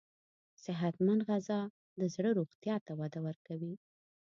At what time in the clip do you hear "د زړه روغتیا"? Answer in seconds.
1.99-2.75